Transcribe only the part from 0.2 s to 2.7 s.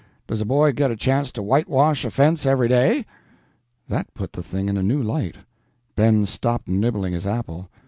Does a boy get a chance to whitewash a fence every